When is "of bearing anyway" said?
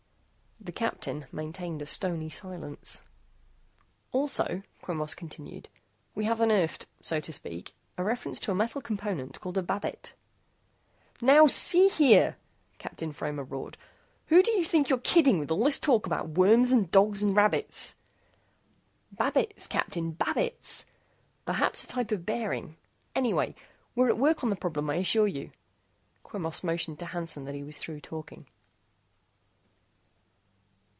22.11-23.55